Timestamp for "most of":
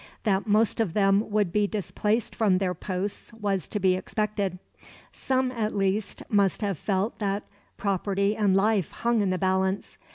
0.47-0.93